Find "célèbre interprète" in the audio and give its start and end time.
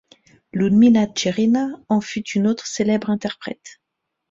2.65-3.79